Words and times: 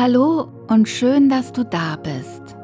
Hallo 0.00 0.46
und 0.68 0.88
schön, 0.88 1.28
dass 1.28 1.50
du 1.50 1.64
da 1.64 1.96
bist. 1.96 2.56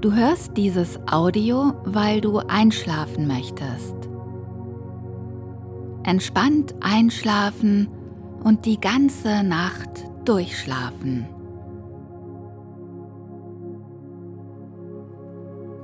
Du 0.00 0.14
hörst 0.14 0.56
dieses 0.56 0.98
Audio, 1.06 1.74
weil 1.84 2.22
du 2.22 2.38
einschlafen 2.38 3.26
möchtest. 3.26 3.94
Entspannt 6.04 6.74
einschlafen 6.80 7.88
und 8.42 8.64
die 8.64 8.80
ganze 8.80 9.42
Nacht 9.42 10.06
durchschlafen. 10.24 11.26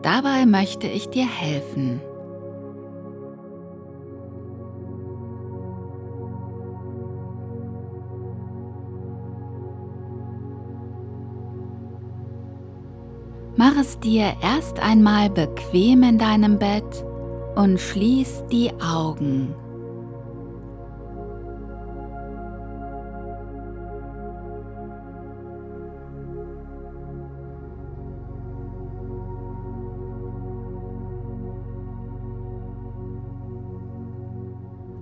Dabei 0.01 0.47
möchte 0.47 0.87
ich 0.87 1.11
dir 1.11 1.27
helfen. 1.27 2.01
Es 13.80 13.98
dir 14.00 14.34
erst 14.42 14.80
einmal 14.80 15.30
bequem 15.30 16.02
in 16.02 16.18
deinem 16.18 16.59
Bett 16.59 17.05
und 17.55 17.78
schließ 17.78 18.45
die 18.51 18.73
Augen. 18.80 19.54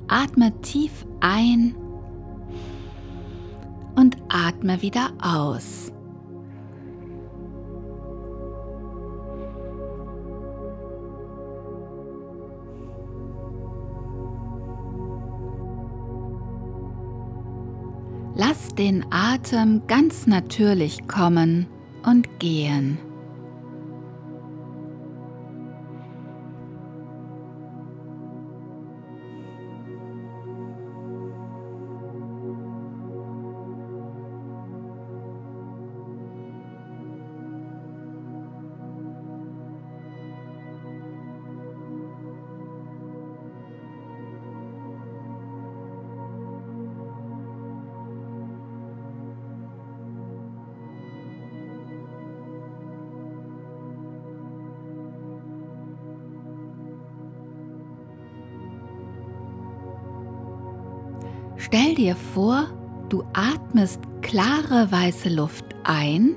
Atme 0.09 0.53
tief 0.61 1.07
ein 1.21 1.75
und 3.97 4.17
atme 4.29 4.83
wieder 4.83 5.11
aus. 5.23 5.86
Den 18.79 19.05
Atem 19.11 19.83
ganz 19.87 20.27
natürlich 20.27 21.07
kommen 21.09 21.67
und 22.05 22.39
gehen. 22.39 22.99
Dir 61.97 62.17
vor, 62.35 62.69
du 63.09 63.23
atmest 63.33 64.01
klare 64.23 64.91
weiße 64.91 65.29
Luft 65.29 65.65
ein 65.85 66.37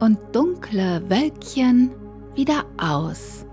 und 0.00 0.18
dunkle 0.32 1.02
Wölkchen 1.08 1.90
wieder 2.34 2.64
aus. 2.76 3.46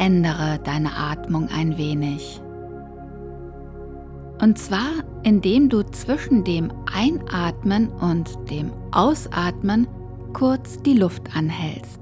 Verändere 0.00 0.58
deine 0.64 0.96
Atmung 0.96 1.48
ein 1.54 1.76
wenig. 1.76 2.40
Und 4.40 4.58
zwar, 4.58 5.04
indem 5.24 5.68
du 5.68 5.82
zwischen 5.82 6.42
dem 6.42 6.72
Einatmen 6.90 7.90
und 7.90 8.30
dem 8.50 8.72
Ausatmen 8.92 9.86
kurz 10.32 10.78
die 10.78 10.94
Luft 10.94 11.36
anhältst. 11.36 12.00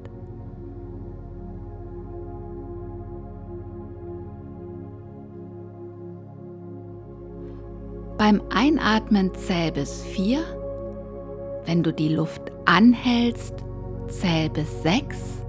Beim 8.16 8.40
Einatmen 8.54 9.34
zähl 9.34 9.72
bis 9.72 10.04
4. 10.04 10.38
Wenn 11.64 11.82
du 11.82 11.92
die 11.92 12.14
Luft 12.14 12.42
anhältst, 12.64 13.54
zähl 14.08 14.50
bis 14.50 14.84
6 14.84 15.47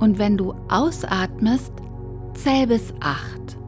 und 0.00 0.18
wenn 0.18 0.36
du 0.36 0.54
ausatmest, 0.68 1.72
zähl 2.34 2.66
bis 2.66 2.92
acht. 3.00 3.58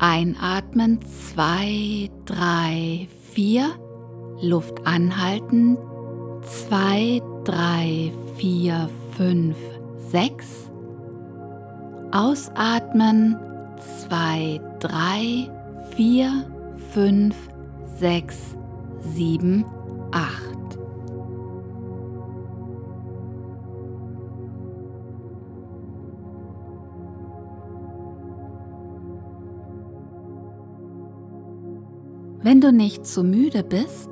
Einatmen, 0.00 1.00
zwei, 1.02 2.10
drei, 2.24 3.08
vier. 3.32 3.70
Luft 4.40 4.86
anhalten, 4.86 5.76
zwei, 6.42 7.20
drei, 7.42 8.12
vier, 8.36 8.88
fünf, 9.16 9.56
sechs. 9.96 10.70
Ausatmen, 12.12 13.36
zwei, 13.78 14.60
drei, 14.78 15.50
vier, 15.96 16.46
fünf, 16.92 17.34
sechs, 17.98 18.56
sieben, 19.00 19.64
acht. 20.12 20.58
Wenn 32.40 32.60
du 32.60 32.72
nicht 32.72 33.04
zu 33.04 33.24
müde 33.24 33.62
bist, 33.62 34.08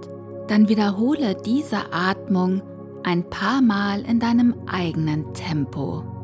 dann 0.48 0.68
wiederhole 0.68 1.36
diese 1.44 1.92
Atmung 1.92 2.60
ein 3.02 3.28
paar 3.30 3.62
Mal 3.62 4.02
in 4.02 4.20
deinem 4.20 4.54
eigenen 4.66 5.32
Tempo. 5.32 6.15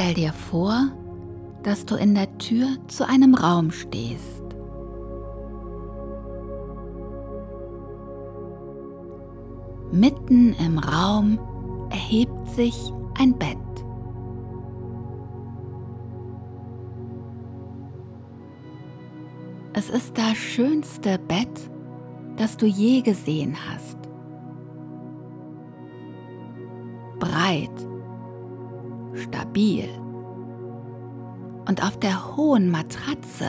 Stell 0.00 0.14
dir 0.14 0.32
vor, 0.32 0.88
dass 1.62 1.84
du 1.84 1.94
in 1.94 2.14
der 2.14 2.38
Tür 2.38 2.68
zu 2.88 3.06
einem 3.06 3.34
Raum 3.34 3.70
stehst. 3.70 4.42
Mitten 9.92 10.54
im 10.54 10.78
Raum 10.78 11.38
erhebt 11.90 12.48
sich 12.48 12.94
ein 13.18 13.36
Bett. 13.36 13.58
Es 19.74 19.90
ist 19.90 20.16
das 20.16 20.38
schönste 20.38 21.18
Bett, 21.18 21.70
das 22.38 22.56
du 22.56 22.64
je 22.64 23.02
gesehen 23.02 23.54
hast. 23.68 23.98
Breit, 27.18 27.89
stabil. 29.20 29.88
Und 31.66 31.84
auf 31.84 31.98
der 31.98 32.36
hohen 32.36 32.70
Matratze 32.70 33.48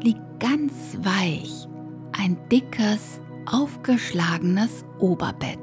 liegt 0.00 0.40
ganz 0.40 0.98
weich 1.02 1.68
ein 2.12 2.36
dickes, 2.50 3.20
aufgeschlagenes 3.46 4.84
Oberbett. 4.98 5.58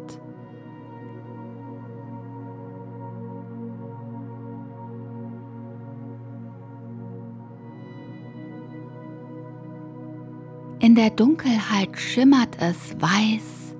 In 10.80 10.96
der 10.96 11.12
Dunkelheit 11.12 11.98
schimmert 11.98 12.58
es 12.60 12.94
weiß 13.00 13.76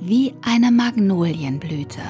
wie 0.00 0.34
eine 0.42 0.70
Magnolienblüte. 0.70 2.02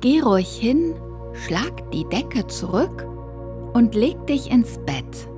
Geh 0.00 0.20
ruhig 0.20 0.48
hin, 0.48 0.94
schlag 1.32 1.90
die 1.90 2.04
Decke 2.04 2.46
zurück 2.46 3.04
und 3.72 3.96
leg 3.96 4.16
dich 4.28 4.48
ins 4.48 4.78
Bett. 4.86 5.28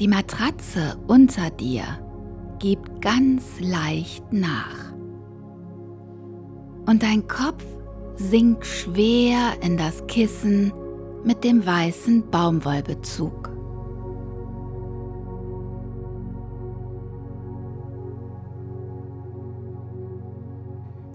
Die 0.00 0.08
Matratze 0.08 0.96
unter 1.06 1.50
dir 1.50 1.84
gibt 2.58 3.02
ganz 3.02 3.60
leicht 3.60 4.32
nach. 4.32 4.94
Und 6.86 7.02
dein 7.02 7.28
Kopf 7.28 7.62
sinkt 8.20 8.66
schwer 8.66 9.54
in 9.62 9.78
das 9.78 10.06
Kissen 10.06 10.72
mit 11.24 11.42
dem 11.42 11.64
weißen 11.64 12.30
Baumwollbezug. 12.30 13.50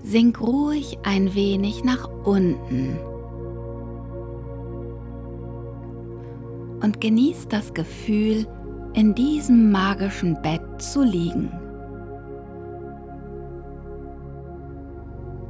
Sink 0.02 0.42
ruhig 0.42 0.98
ein 1.04 1.36
wenig 1.36 1.84
nach 1.84 2.10
unten 2.24 2.98
und 6.82 7.02
genieß 7.02 7.48
das 7.50 7.74
Gefühl, 7.74 8.48
in 8.94 9.14
diesem 9.14 9.72
magischen 9.72 10.42
Bett 10.42 10.62
zu 10.82 11.04
liegen. 11.04 11.52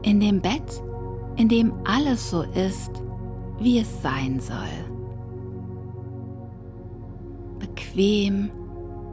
In 0.02 0.20
dem 0.20 0.42
Bett, 0.42 0.82
in 1.38 1.50
dem 1.50 1.74
alles 1.84 2.30
so 2.30 2.42
ist, 2.42 2.92
wie 3.60 3.80
es 3.80 4.02
sein 4.02 4.40
soll. 4.40 4.56
Bequem, 7.60 8.52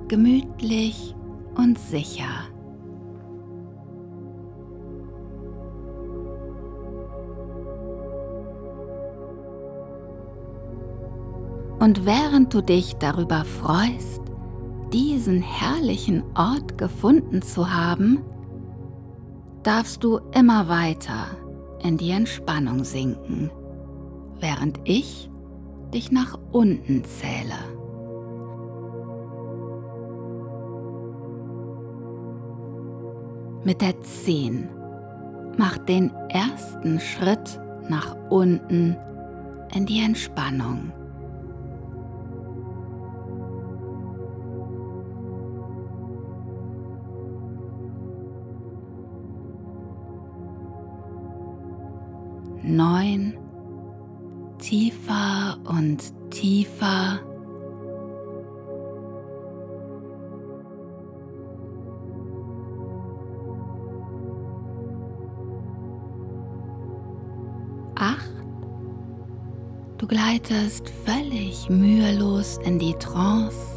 gemütlich 0.08 1.14
und 1.56 1.78
sicher. 1.78 2.48
Und 11.78 12.06
während 12.06 12.54
du 12.54 12.60
dich 12.62 12.94
darüber 12.96 13.44
freust, 13.44 14.22
diesen 14.92 15.42
herrlichen 15.42 16.22
Ort 16.36 16.78
gefunden 16.78 17.42
zu 17.42 17.72
haben, 17.72 18.20
darfst 19.64 20.04
du 20.04 20.20
immer 20.32 20.68
weiter 20.68 21.26
in 21.82 21.96
die 21.96 22.10
Entspannung 22.10 22.84
sinken, 22.84 23.50
während 24.40 24.80
ich 24.84 25.30
dich 25.92 26.10
nach 26.10 26.38
unten 26.52 27.04
zähle. 27.04 27.58
Mit 33.64 33.80
der 33.80 34.00
10 34.00 34.68
mach 35.56 35.78
den 35.78 36.10
ersten 36.30 36.98
Schritt 36.98 37.60
nach 37.88 38.16
unten 38.30 38.96
in 39.74 39.86
die 39.86 40.00
Entspannung. 40.00 40.92
Neun, 52.72 53.34
tiefer 54.58 55.58
und 55.64 56.02
tiefer. 56.30 57.20
Du 70.02 70.08
gleitest 70.08 70.90
völlig 71.04 71.70
mühelos 71.70 72.58
in 72.64 72.76
die 72.76 72.94
Trance. 72.94 73.71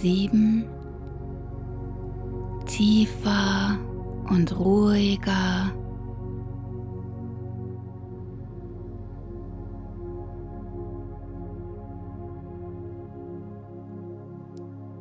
Sieben 0.00 0.64
tiefer 2.66 3.78
und 4.30 4.58
ruhiger. 4.58 5.72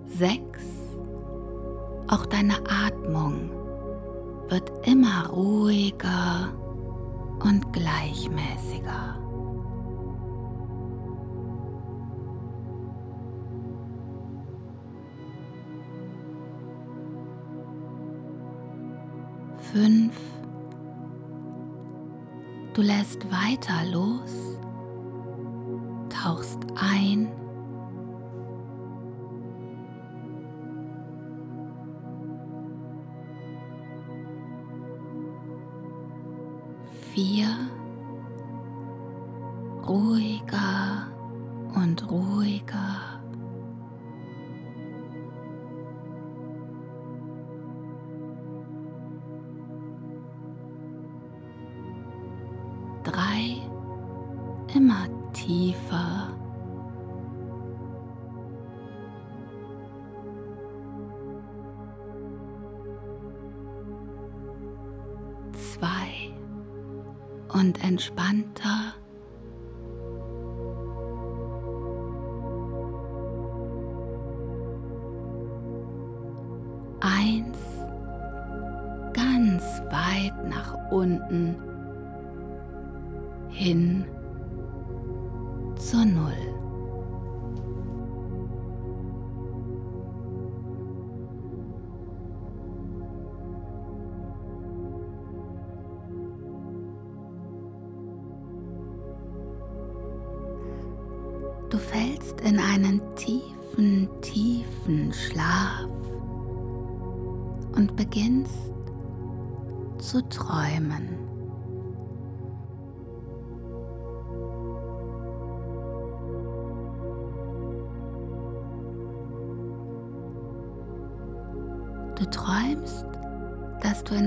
Sechs. 0.07 0.65
Auch 2.07 2.25
deine 2.25 2.55
Atmung 2.67 3.51
wird 4.49 4.71
immer 4.87 5.27
ruhiger 5.29 6.53
und 7.43 7.71
gleichmäßiger. 7.73 9.26
Du 22.77 22.83
lässt 22.83 23.25
weiter 23.31 23.85
los, 23.91 24.59
tauchst 26.09 26.59
ein. 26.75 27.31
Vier, 37.15 37.56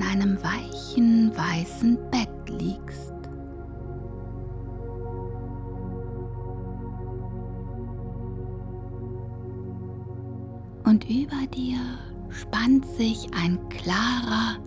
in 0.01 0.07
einem 0.07 0.39
weichen, 0.43 1.37
weißen 1.37 1.99
Bett 2.11 2.29
liegst. 2.49 3.13
Und 10.85 11.05
über 11.09 11.47
dir 11.55 11.79
spannt 12.31 12.87
sich 12.97 13.29
ein 13.35 13.59
klarer, 13.69 14.59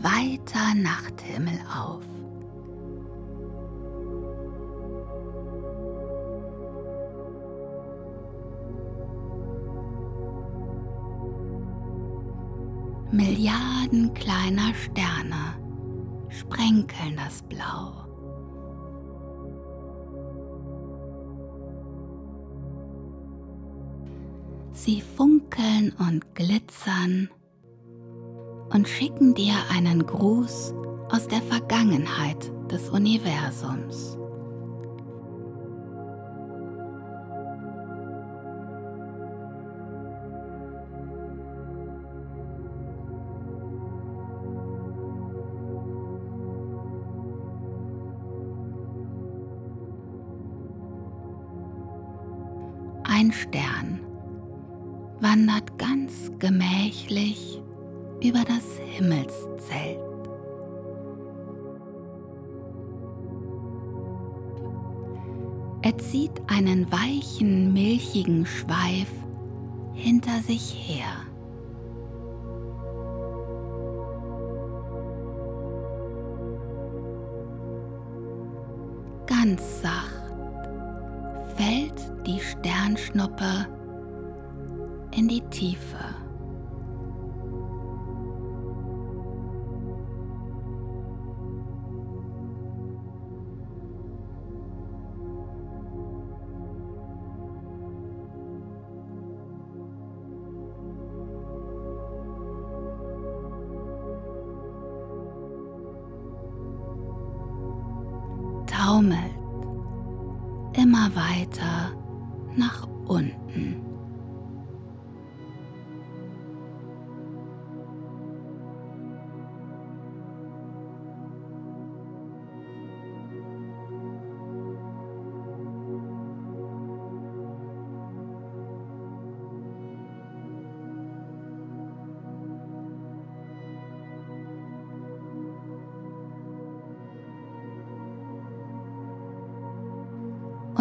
weiter 0.00 0.74
Nachthimmel 0.74 1.58
auf. 1.72 2.02
Milliarden 13.22 14.12
kleiner 14.14 14.74
Sterne 14.74 15.54
sprenkeln 16.28 17.14
das 17.14 17.40
Blau. 17.42 17.92
Sie 24.72 25.00
funkeln 25.00 25.94
und 26.00 26.34
glitzern 26.34 27.30
und 28.70 28.88
schicken 28.88 29.34
dir 29.34 29.54
einen 29.70 30.04
Gruß 30.04 30.74
aus 31.12 31.28
der 31.28 31.42
Vergangenheit 31.42 32.50
des 32.72 32.90
Universums. 32.90 34.18
Stern 53.32 54.00
wandert 55.20 55.78
ganz 55.78 56.30
gemächlich 56.38 57.62
über 58.22 58.44
das 58.44 58.78
Himmelszelt. 58.78 59.98
Er 65.84 65.98
zieht 65.98 66.40
einen 66.46 66.90
weichen, 66.92 67.72
milchigen 67.72 68.46
Schweif 68.46 69.08
hinter 69.94 70.38
sich 70.40 70.74
her. 70.88 71.06
Ganz 79.26 79.82
sacht 79.82 80.22
fällt 81.56 82.26
die 82.26 82.40
Sternschnuppe 82.96 83.66
in 85.16 85.28
die 85.28 85.40
Tiefe. 85.50 86.11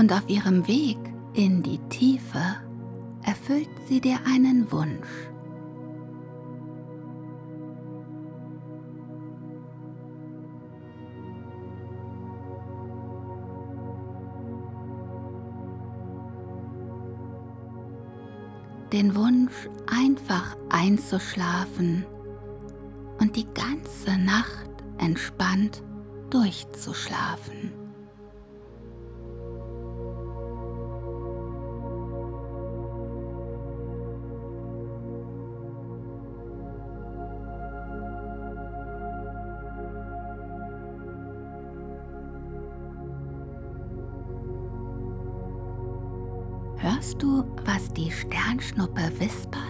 Und 0.02 0.12
auf 0.12 0.28
ihrem 0.28 0.68
Weg 0.68 0.98
in 1.36 1.62
die 1.62 1.78
Tiefe 1.90 2.42
erfüllt 3.22 3.70
sie 3.88 4.02
dir 4.02 4.18
einen 4.26 4.72
Wunsch. 4.72 5.08
Den 18.92 19.16
Wunsch, 19.16 19.70
einfach 19.86 20.58
einzuschlafen 20.70 22.08
und 23.20 23.36
die 23.36 23.46
ganze 23.54 24.18
Nacht 24.18 24.72
entspannt 24.98 25.84
durchzuschlafen. 26.32 27.81
Sternschnuppe 48.62 49.12
wispert? 49.20 49.61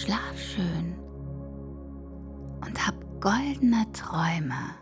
Schlaf 0.00 0.38
schön 0.38 0.94
und 2.64 2.86
hab 2.86 2.94
goldene 3.20 3.84
Träume. 3.92 4.74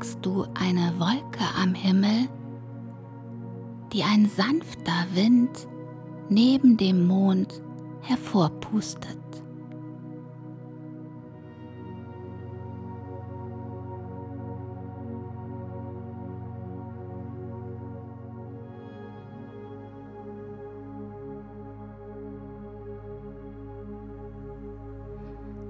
Bemerkst 0.00 0.18
du 0.22 0.46
eine 0.54 0.98
Wolke 0.98 1.44
am 1.60 1.74
Himmel, 1.74 2.28
die 3.92 4.02
ein 4.02 4.26
sanfter 4.26 5.06
Wind 5.12 5.68
neben 6.30 6.76
dem 6.78 7.06
Mond 7.06 7.60
hervorpustet. 8.00 9.18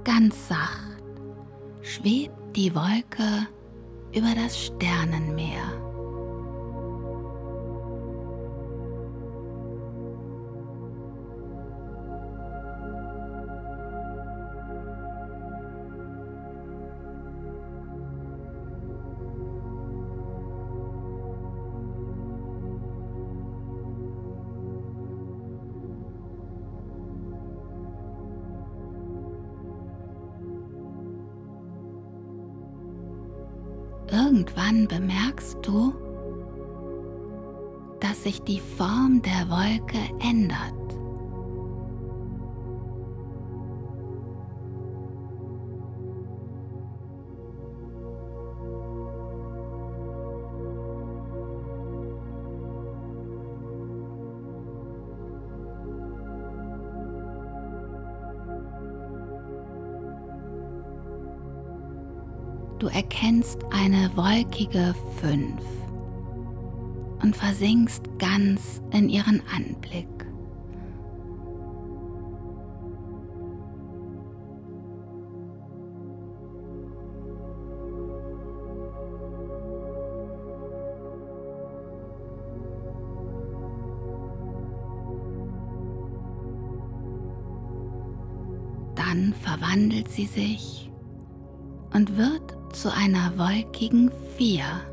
Ganz 0.05 0.49
sacht 0.49 1.03
schwebt 1.83 2.57
die 2.57 2.75
Wolke 2.75 3.49
über 4.13 4.35
das 4.35 4.67
Sternenmeer. 4.67 5.80
Irgendwann 34.51 34.89
bemerkst 34.89 35.59
du, 35.63 35.95
dass 38.01 38.25
sich 38.25 38.43
die 38.43 38.59
Form 38.59 39.23
der 39.23 39.49
Wolke 39.49 39.99
ändert. 40.21 40.80
Erkennst 62.93 63.59
eine 63.71 64.11
wolkige 64.17 64.95
Fünf 65.21 65.63
und 67.23 67.37
versinkst 67.37 68.03
ganz 68.19 68.81
in 68.91 69.09
ihren 69.09 69.43
Anblick. 69.55 70.07
Dann 88.95 89.35
verwandelt 89.35 90.09
sie 90.11 90.27
sich 90.27 90.91
und 91.93 92.17
wird 92.17 92.50
zu 92.81 92.91
einer 92.91 93.37
wolkigen 93.37 94.11
Vier. 94.39 94.90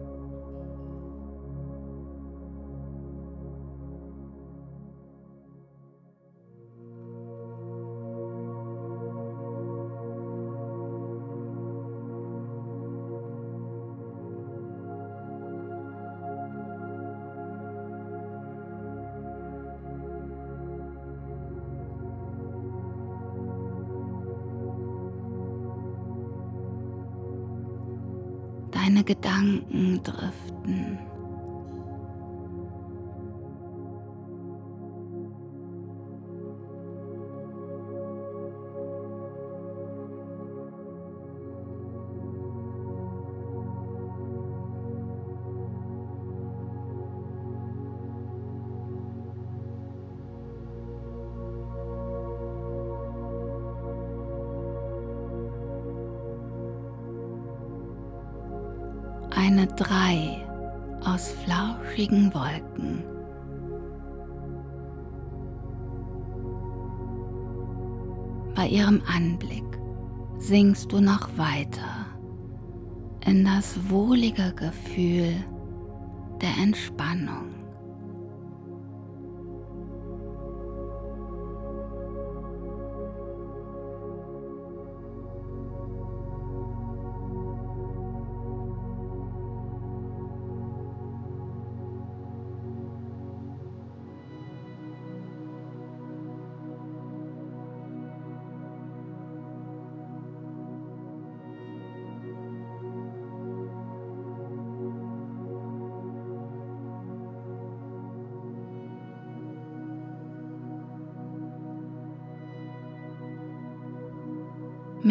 Deine 28.88 29.04
Gedanken 29.04 30.02
driften. 30.02 30.96
Sinkst 70.88 70.91
du 70.91 71.02
noch 71.02 71.38
weiter 71.38 72.06
in 73.26 73.43
das 73.43 73.78
wohlige 73.89 74.54
Gefühl 74.56 75.36
der 76.41 76.56
Entspannung. 76.62 77.57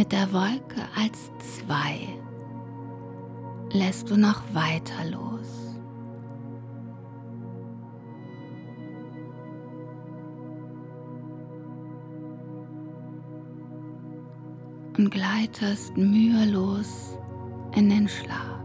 Mit 0.07 0.13
der 0.13 0.33
Wolke 0.33 0.83
als 0.97 1.33
zwei 1.39 2.07
lässt 3.73 4.09
du 4.09 4.17
noch 4.17 4.41
weiter 4.55 5.05
los. 5.11 5.75
Und 14.97 15.11
gleitest 15.11 15.97
mühelos 15.97 17.19
in 17.75 17.91
den 17.91 18.09
Schlaf. 18.09 18.56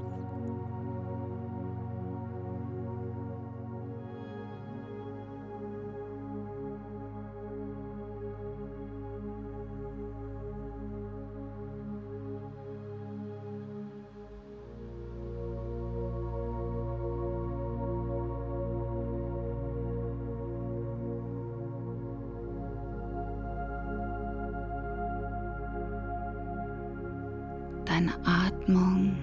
Deine 27.92 28.14
Atmung 28.26 29.18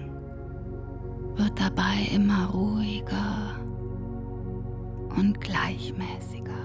wird 1.33 1.59
dabei 1.59 2.07
immer 2.13 2.51
ruhiger 2.51 3.55
und 5.17 5.41
gleichmäßiger. 5.41 6.58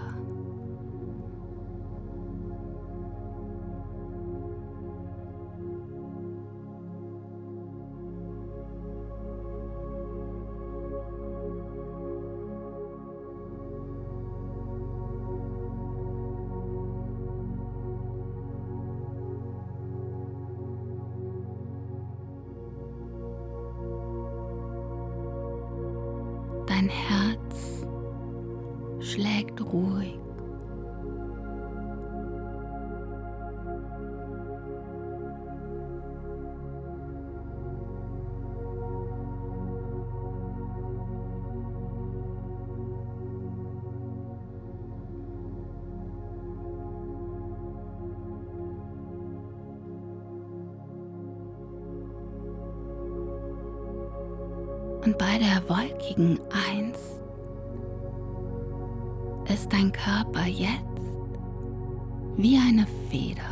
Wolkigen 56.17 56.39
Eins 56.51 57.21
ist 59.53 59.73
dein 59.73 59.93
Körper 59.93 60.47
jetzt 60.47 60.81
wie 62.37 62.57
eine 62.57 62.87
Feder. 63.11 63.43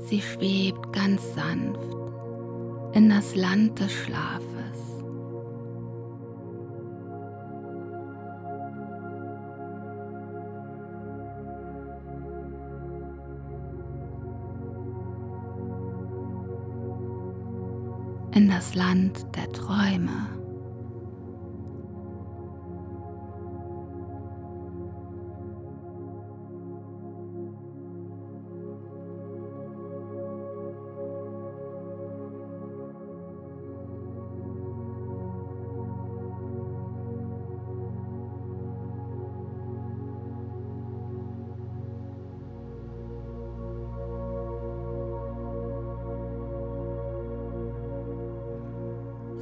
Sie 0.00 0.20
schwebt 0.20 0.92
ganz 0.92 1.22
sanft 1.34 1.96
in 2.94 3.10
das 3.10 3.36
Land 3.36 3.78
des 3.78 3.92
Schlafes. 3.92 4.49
Land 18.74 19.26
der 19.36 19.50
Träume. 19.52 20.39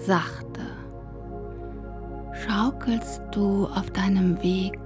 Sachte 0.09 0.63
schaukelst 2.33 3.21
du 3.31 3.67
auf 3.67 3.91
deinem 3.91 4.43
Weg 4.43 4.79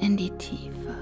in 0.00 0.16
die 0.16 0.30
Tiefe. 0.30 1.01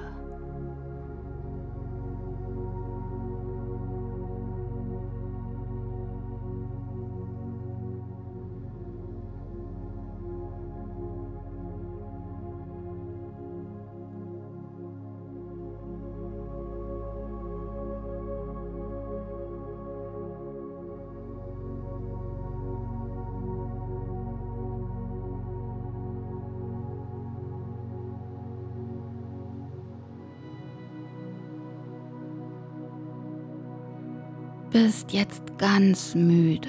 Jetzt 35.13 35.43
ganz 35.59 36.15
müde, 36.15 36.69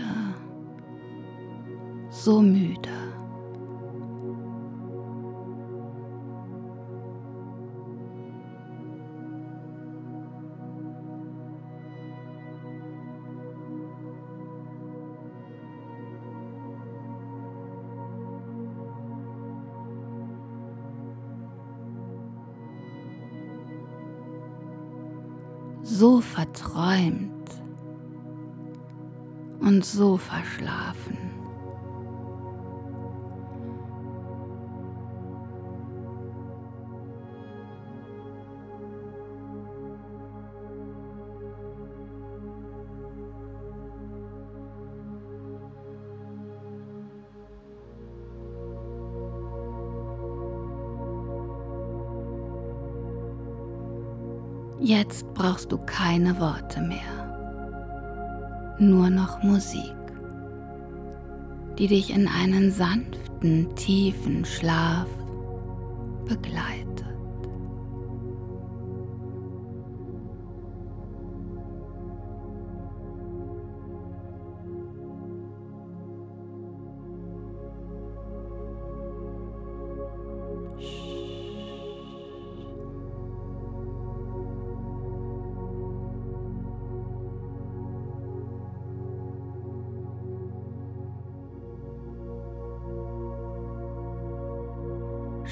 so 2.10 2.42
müde. 2.42 3.01
Und 29.82 29.86
so 29.86 30.16
verschlafen. 30.16 31.18
Jetzt 54.80 55.26
brauchst 55.34 55.72
du 55.72 55.78
keine 55.80 56.40
Worte 56.40 56.82
mehr, 56.82 57.00
nur 58.82 59.10
noch 59.10 59.42
Musik, 59.44 59.96
die 61.78 61.88
dich 61.88 62.10
in 62.14 62.28
einen 62.28 62.72
sanften, 62.72 63.74
tiefen 63.76 64.44
Schlaf 64.44 65.08
begleitet. 66.28 66.81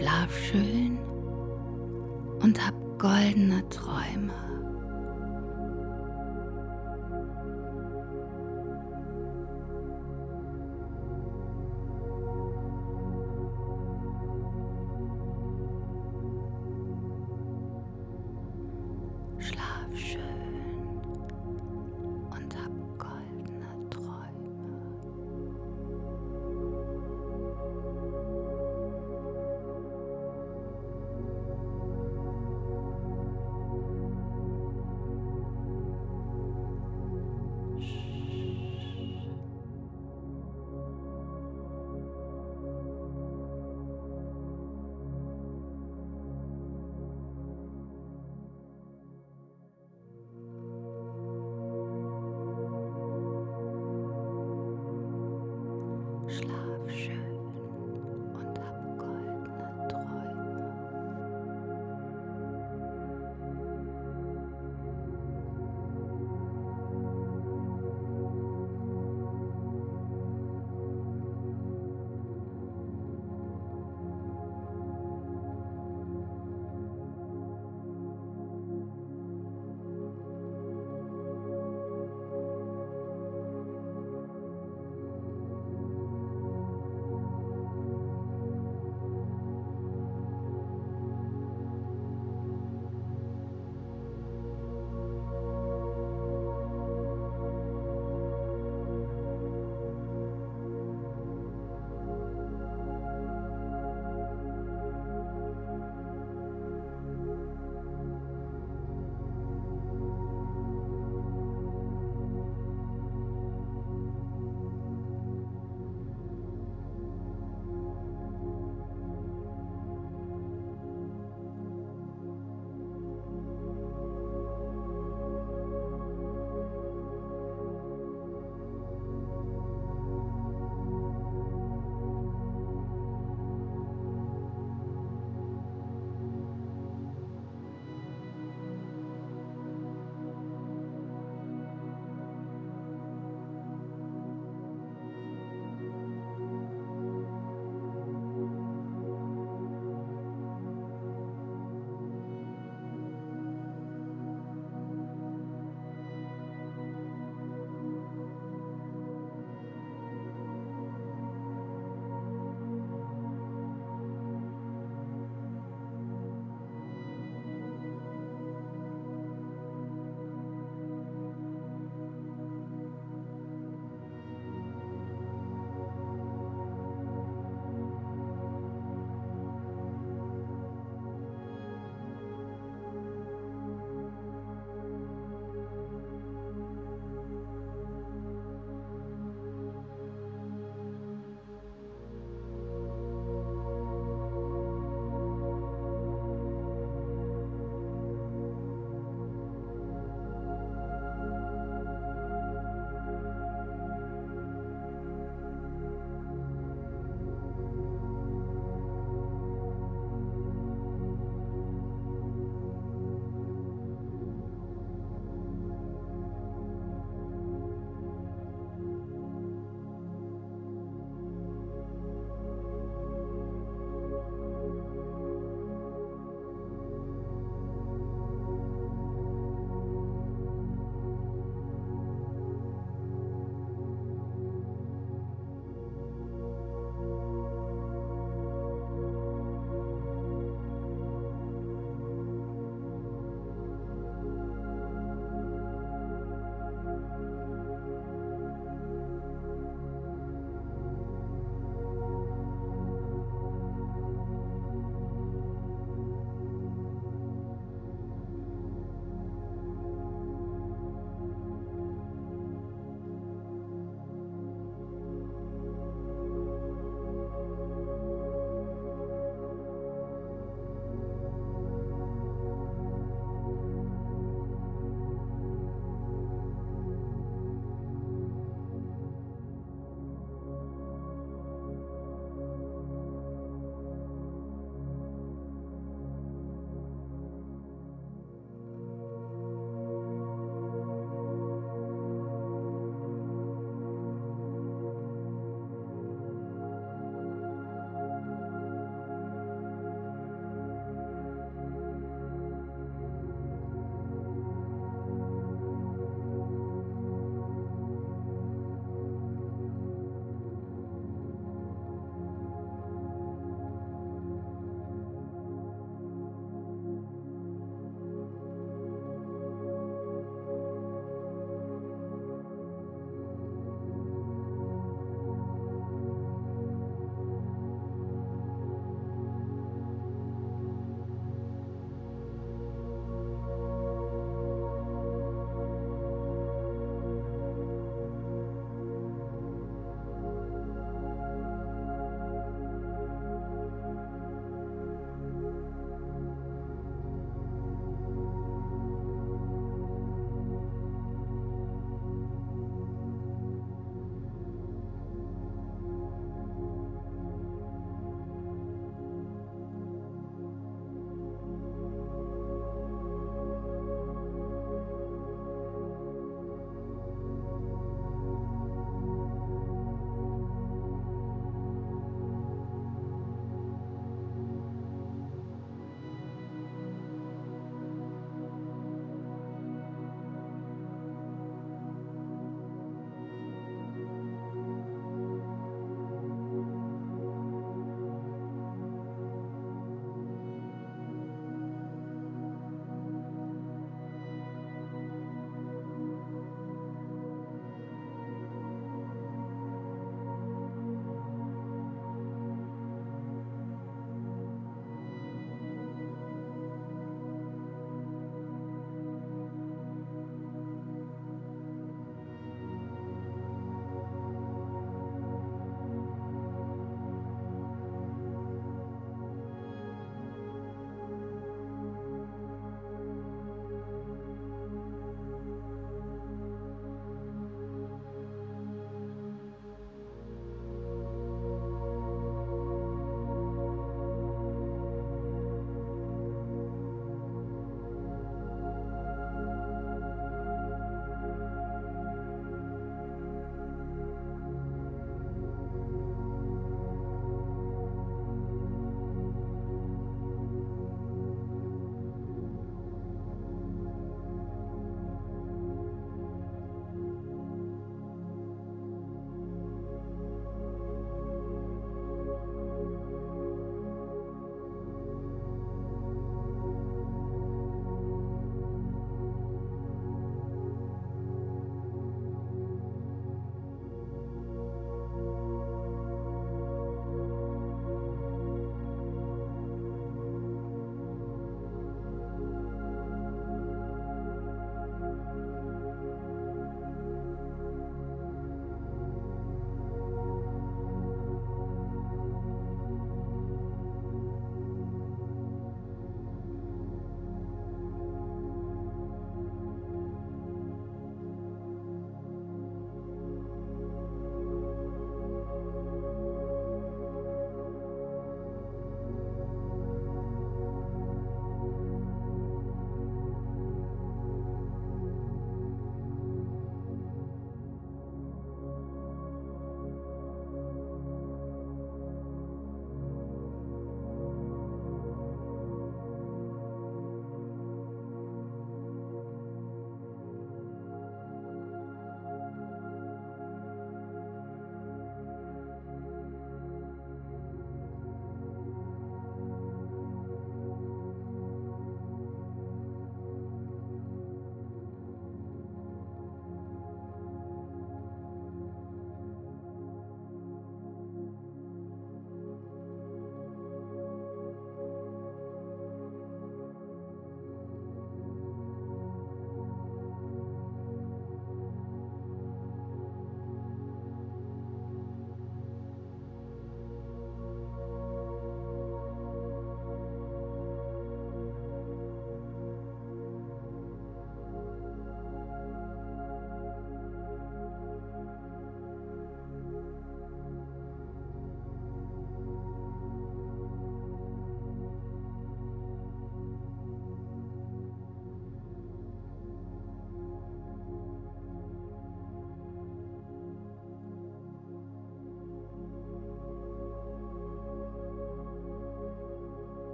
Schlaf 0.00 0.34
schön 0.34 0.98
und 2.42 2.58
hab 2.66 2.74
goldene 2.98 3.62
Träume. 3.68 4.32